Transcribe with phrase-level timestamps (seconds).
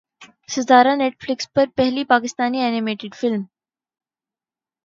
[0.53, 3.41] ستارہ Netflix پر پہلی پاکستانی اینیمیٹڈ فلم